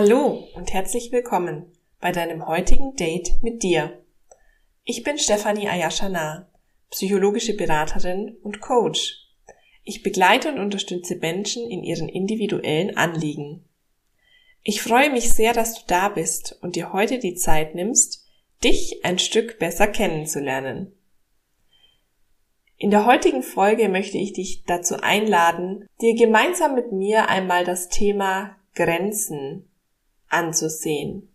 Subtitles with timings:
[0.00, 4.00] Hallo und herzlich willkommen bei deinem heutigen Date mit dir.
[4.84, 6.48] Ich bin Stefanie Ayashana,
[6.88, 9.26] psychologische Beraterin und Coach.
[9.82, 13.64] Ich begleite und unterstütze Menschen in ihren individuellen Anliegen.
[14.62, 18.24] Ich freue mich sehr, dass du da bist und dir heute die Zeit nimmst,
[18.62, 20.92] dich ein Stück besser kennenzulernen.
[22.76, 27.88] In der heutigen Folge möchte ich dich dazu einladen, dir gemeinsam mit mir einmal das
[27.88, 29.67] Thema Grenzen
[30.28, 31.32] anzusehen.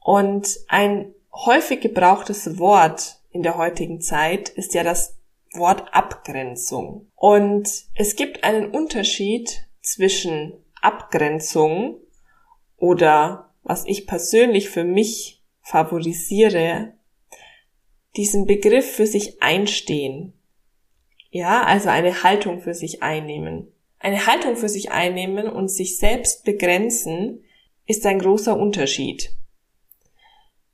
[0.00, 5.18] Und ein häufig gebrauchtes Wort in der heutigen Zeit ist ja das
[5.54, 7.10] Wort Abgrenzung.
[7.14, 11.98] Und es gibt einen Unterschied zwischen Abgrenzung
[12.76, 16.94] oder was ich persönlich für mich favorisiere,
[18.16, 20.34] diesen Begriff für sich einstehen.
[21.30, 23.72] Ja, also eine Haltung für sich einnehmen.
[23.98, 27.44] Eine Haltung für sich einnehmen und sich selbst begrenzen
[27.86, 29.30] ist ein großer Unterschied.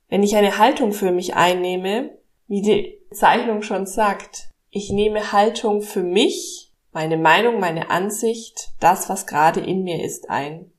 [0.07, 5.81] Wenn ich eine Haltung für mich einnehme, wie die Zeichnung schon sagt, ich nehme Haltung
[5.81, 10.71] für mich, meine Meinung, meine Ansicht, das, was gerade in mir ist, ein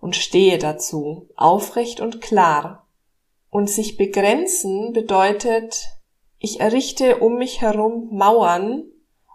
[0.00, 2.86] und stehe dazu, aufrecht und klar.
[3.50, 5.88] Und sich begrenzen bedeutet,
[6.38, 8.84] ich errichte um mich herum Mauern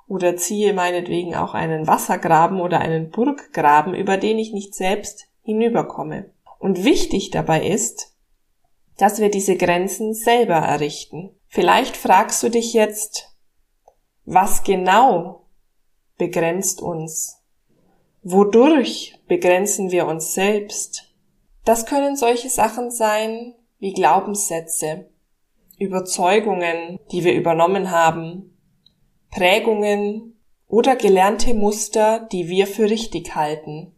[0.07, 6.31] oder ziehe meinetwegen auch einen Wassergraben oder einen Burggraben, über den ich nicht selbst hinüberkomme.
[6.59, 8.13] Und wichtig dabei ist,
[8.97, 11.29] dass wir diese Grenzen selber errichten.
[11.47, 13.35] Vielleicht fragst du dich jetzt,
[14.25, 15.45] was genau
[16.17, 17.41] begrenzt uns?
[18.23, 21.13] Wodurch begrenzen wir uns selbst?
[21.63, 25.09] Das können solche Sachen sein wie Glaubenssätze,
[25.77, 28.57] Überzeugungen, die wir übernommen haben,
[29.29, 33.94] Prägungen oder gelernte Muster, die wir für richtig halten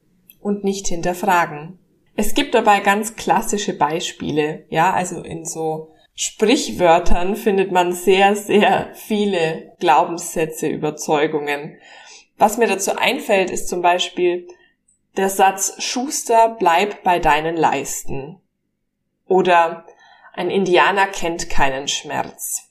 [0.47, 1.77] und nicht hinterfragen.
[2.15, 8.89] Es gibt dabei ganz klassische Beispiele, ja, also in so Sprichwörtern findet man sehr, sehr
[8.95, 11.77] viele Glaubenssätze, Überzeugungen.
[12.37, 14.47] Was mir dazu einfällt, ist zum Beispiel
[15.17, 18.39] der Satz Schuster, bleib bei deinen Leisten.
[19.27, 19.85] Oder
[20.33, 22.69] ein Indianer kennt keinen Schmerz.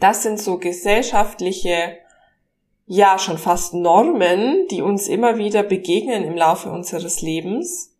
[0.00, 1.98] Das sind so gesellschaftliche,
[2.86, 7.94] ja schon fast Normen, die uns immer wieder begegnen im Laufe unseres Lebens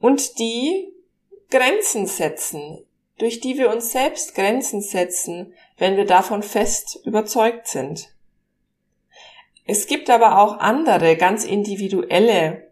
[0.00, 0.92] und die
[1.50, 2.84] Grenzen setzen,
[3.18, 8.08] durch die wir uns selbst Grenzen setzen, wenn wir davon fest überzeugt sind.
[9.66, 12.68] Es gibt aber auch andere, ganz individuelle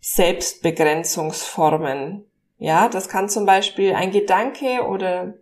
[0.00, 2.24] Selbstbegrenzungsformen.
[2.58, 5.34] Ja, das kann zum Beispiel ein Gedanke oder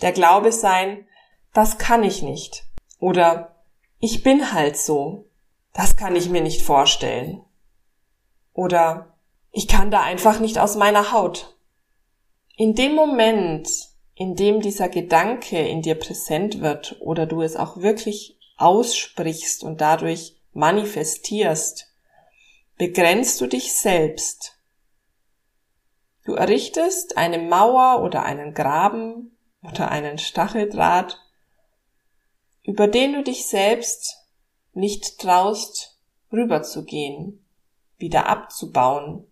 [0.00, 1.06] der Glaube sein,
[1.54, 2.64] das kann ich nicht.
[2.98, 3.51] Oder
[4.02, 5.30] ich bin halt so.
[5.72, 7.40] Das kann ich mir nicht vorstellen.
[8.52, 9.16] Oder
[9.52, 11.56] ich kann da einfach nicht aus meiner Haut.
[12.56, 13.68] In dem Moment,
[14.14, 19.80] in dem dieser Gedanke in dir präsent wird oder du es auch wirklich aussprichst und
[19.80, 21.88] dadurch manifestierst,
[22.76, 24.58] begrenzt du dich selbst.
[26.24, 31.21] Du errichtest eine Mauer oder einen Graben oder einen Stacheldraht,
[32.62, 34.16] über den du dich selbst
[34.72, 36.00] nicht traust,
[36.32, 37.44] rüberzugehen,
[37.98, 39.26] wieder abzubauen,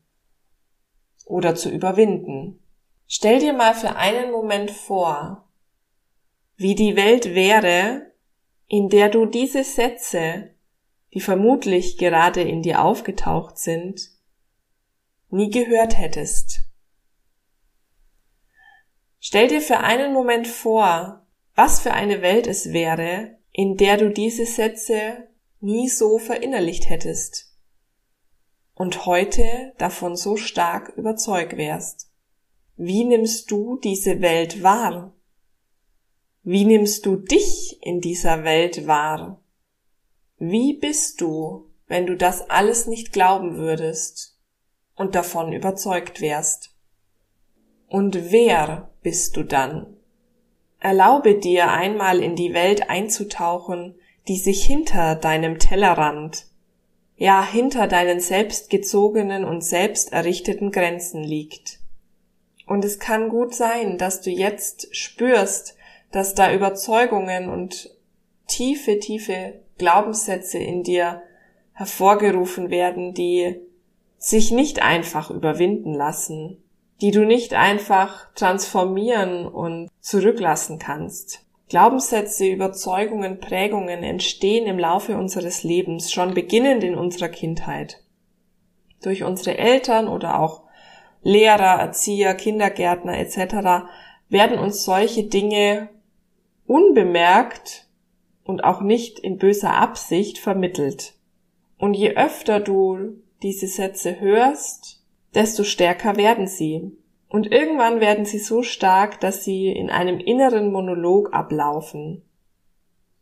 [1.31, 2.61] oder zu überwinden.
[3.07, 5.49] Stell dir mal für einen Moment vor,
[6.57, 8.13] wie die Welt wäre,
[8.67, 10.51] in der du diese Sätze,
[11.15, 14.11] die vermutlich gerade in dir aufgetaucht sind,
[15.29, 16.63] nie gehört hättest.
[19.19, 21.20] Stell dir für einen Moment vor,
[21.55, 25.29] was für eine Welt es wäre, in der du diese Sätze
[25.61, 27.51] nie so verinnerlicht hättest
[28.81, 32.11] und heute davon so stark überzeugt wärst.
[32.77, 35.13] Wie nimmst du diese Welt wahr?
[36.43, 39.43] Wie nimmst du dich in dieser Welt wahr?
[40.39, 44.39] Wie bist du, wenn du das alles nicht glauben würdest
[44.95, 46.75] und davon überzeugt wärst?
[47.87, 50.00] Und wer bist du dann?
[50.81, 53.95] Erlaube dir einmal in die Welt einzutauchen,
[54.29, 56.47] die sich hinter deinem Tellerrand
[57.21, 61.79] ja hinter deinen selbstgezogenen und selbst errichteten Grenzen liegt.
[62.67, 65.77] Und es kann gut sein, dass du jetzt spürst,
[66.13, 67.95] dass da Überzeugungen und
[68.49, 71.23] tiefe, tiefe Glaubenssätze in dir
[71.75, 73.61] hervorgerufen werden, die
[74.17, 76.63] sich nicht einfach überwinden lassen,
[77.01, 81.47] die du nicht einfach transformieren und zurücklassen kannst.
[81.69, 88.03] Glaubenssätze, Überzeugungen, Prägungen entstehen im Laufe unseres Lebens, schon beginnend in unserer Kindheit.
[89.03, 90.65] Durch unsere Eltern oder auch
[91.23, 93.87] Lehrer, Erzieher, Kindergärtner etc.
[94.29, 95.89] werden uns solche Dinge
[96.67, 97.87] unbemerkt
[98.45, 101.15] und auch nicht in böser Absicht vermittelt.
[101.79, 105.00] Und je öfter du diese Sätze hörst,
[105.35, 106.93] desto stärker werden sie.
[107.29, 112.23] Und irgendwann werden sie so stark, dass sie in einem inneren Monolog ablaufen.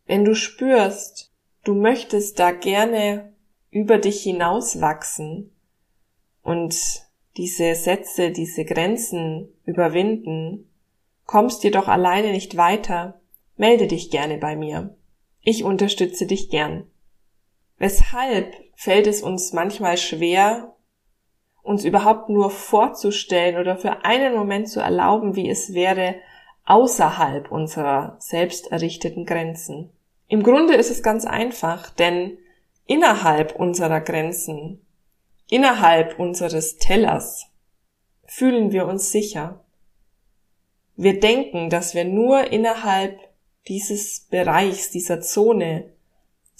[0.05, 1.31] Wenn du spürst,
[1.63, 3.33] du möchtest da gerne
[3.69, 5.51] über dich hinauswachsen
[6.41, 6.75] und
[7.37, 10.69] diese Sätze, diese Grenzen überwinden,
[11.25, 13.21] kommst jedoch alleine nicht weiter,
[13.55, 14.95] melde dich gerne bei mir.
[15.41, 16.89] Ich unterstütze dich gern.
[17.77, 20.75] Weshalb fällt es uns manchmal schwer,
[21.69, 26.15] uns überhaupt nur vorzustellen oder für einen Moment zu erlauben, wie es wäre,
[26.65, 29.91] außerhalb unserer selbst errichteten Grenzen.
[30.27, 32.39] Im Grunde ist es ganz einfach, denn
[32.87, 34.83] innerhalb unserer Grenzen,
[35.47, 37.45] innerhalb unseres Tellers
[38.25, 39.63] fühlen wir uns sicher.
[40.95, 43.19] Wir denken, dass wir nur innerhalb
[43.67, 45.93] dieses Bereichs, dieser Zone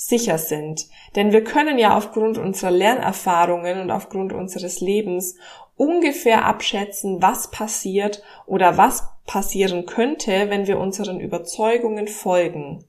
[0.01, 0.87] sicher sind.
[1.17, 5.35] Denn wir können ja aufgrund unserer Lernerfahrungen und aufgrund unseres Lebens
[5.75, 12.85] ungefähr abschätzen, was passiert oder was passieren könnte, wenn wir unseren Überzeugungen folgen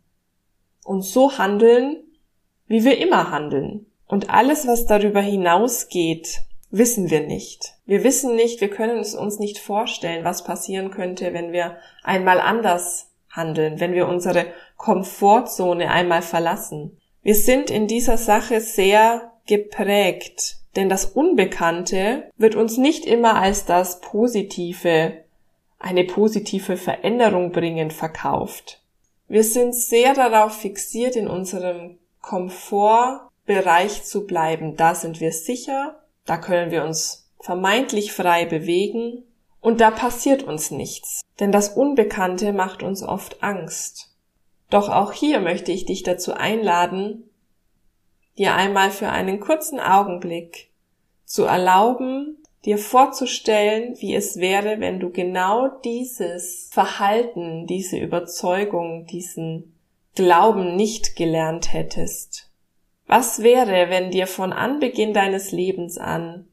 [0.84, 1.96] und so handeln,
[2.68, 3.86] wie wir immer handeln.
[4.06, 7.74] Und alles, was darüber hinausgeht, wissen wir nicht.
[7.86, 12.40] Wir wissen nicht, wir können es uns nicht vorstellen, was passieren könnte, wenn wir einmal
[12.40, 14.46] anders handeln, wenn wir unsere
[14.76, 16.99] Komfortzone einmal verlassen.
[17.22, 23.66] Wir sind in dieser Sache sehr geprägt, denn das Unbekannte wird uns nicht immer als
[23.66, 25.24] das Positive,
[25.78, 28.80] eine positive Veränderung bringen verkauft.
[29.28, 34.76] Wir sind sehr darauf fixiert, in unserem Komfortbereich zu bleiben.
[34.76, 39.24] Da sind wir sicher, da können wir uns vermeintlich frei bewegen
[39.60, 44.09] und da passiert uns nichts, denn das Unbekannte macht uns oft Angst.
[44.70, 47.28] Doch auch hier möchte ich dich dazu einladen,
[48.38, 50.70] dir einmal für einen kurzen Augenblick
[51.24, 59.74] zu erlauben, dir vorzustellen, wie es wäre, wenn du genau dieses Verhalten, diese Überzeugung, diesen
[60.14, 62.50] Glauben nicht gelernt hättest.
[63.06, 66.46] Was wäre, wenn dir von Anbeginn deines Lebens an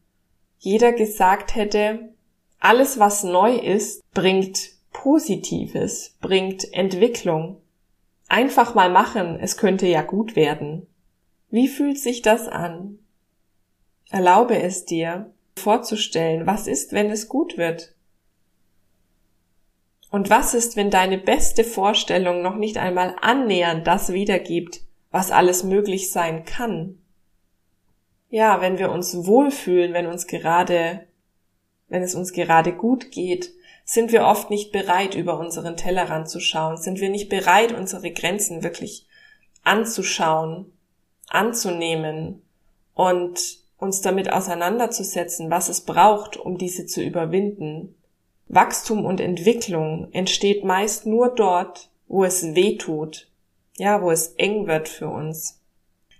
[0.59, 2.13] jeder gesagt hätte,
[2.59, 7.61] alles was neu ist, bringt Positives, bringt Entwicklung.
[8.27, 10.87] Einfach mal machen, es könnte ja gut werden.
[11.49, 12.99] Wie fühlt sich das an?
[14.09, 17.93] Erlaube es dir, vorzustellen, was ist, wenn es gut wird?
[20.09, 24.81] Und was ist, wenn deine beste Vorstellung noch nicht einmal annähernd das wiedergibt,
[25.11, 26.97] was alles möglich sein kann?
[28.29, 31.07] Ja, wenn wir uns wohlfühlen, wenn uns gerade,
[31.87, 33.53] wenn es uns gerade gut geht,
[33.89, 38.11] sind wir oft nicht bereit, über unseren Tellerrand zu schauen, sind wir nicht bereit, unsere
[38.11, 39.07] Grenzen wirklich
[39.63, 40.73] anzuschauen,
[41.29, 42.41] anzunehmen
[42.93, 43.39] und
[43.77, 47.95] uns damit auseinanderzusetzen, was es braucht, um diese zu überwinden.
[48.49, 53.31] Wachstum und Entwicklung entsteht meist nur dort, wo es weh tut,
[53.77, 55.61] ja, wo es eng wird für uns.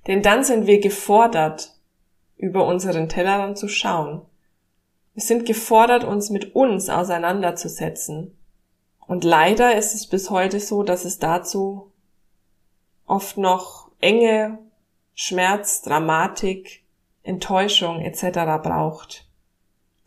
[0.08, 1.74] Denn dann sind wir gefordert,
[2.38, 4.22] über unseren Tellerrand zu schauen
[5.18, 8.38] wir sind gefordert, uns mit uns auseinanderzusetzen.
[9.08, 11.92] Und leider ist es bis heute so, dass es dazu
[13.08, 14.60] oft noch enge
[15.16, 16.84] Schmerz, Dramatik,
[17.24, 18.62] Enttäuschung etc.
[18.62, 19.26] braucht.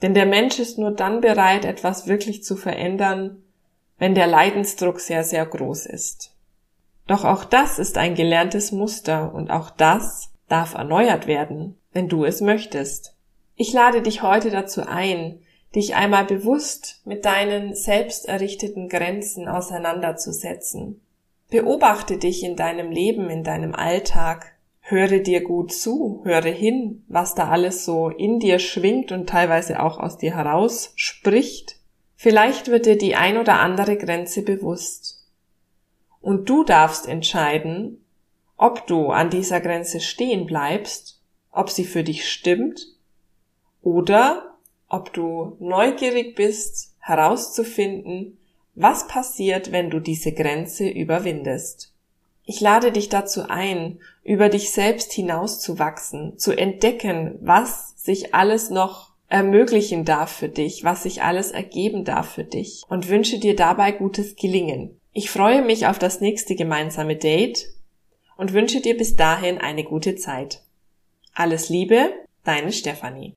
[0.00, 3.42] Denn der Mensch ist nur dann bereit, etwas wirklich zu verändern,
[3.98, 6.36] wenn der Leidensdruck sehr, sehr groß ist.
[7.08, 12.24] Doch auch das ist ein gelerntes Muster und auch das darf erneuert werden, wenn du
[12.24, 13.16] es möchtest.
[13.60, 15.42] Ich lade dich heute dazu ein,
[15.74, 21.02] dich einmal bewusst mit deinen selbst errichteten Grenzen auseinanderzusetzen.
[21.50, 24.54] Beobachte dich in deinem Leben, in deinem Alltag.
[24.80, 29.82] Höre dir gut zu, höre hin, was da alles so in dir schwingt und teilweise
[29.82, 31.76] auch aus dir heraus spricht.
[32.16, 35.28] Vielleicht wird dir die ein oder andere Grenze bewusst.
[36.22, 38.02] Und du darfst entscheiden,
[38.56, 41.20] ob du an dieser Grenze stehen bleibst,
[41.52, 42.96] ob sie für dich stimmt
[43.82, 44.56] oder
[44.88, 48.38] ob du neugierig bist, herauszufinden,
[48.74, 51.92] was passiert, wenn du diese Grenze überwindest.
[52.44, 59.10] Ich lade dich dazu ein, über dich selbst hinauszuwachsen, zu entdecken, was sich alles noch
[59.28, 63.92] ermöglichen darf für dich, was sich alles ergeben darf für dich und wünsche dir dabei
[63.92, 64.98] gutes Gelingen.
[65.12, 67.68] Ich freue mich auf das nächste gemeinsame Date
[68.36, 70.62] und wünsche dir bis dahin eine gute Zeit.
[71.34, 72.10] Alles Liebe,
[72.42, 73.34] deine Stefanie.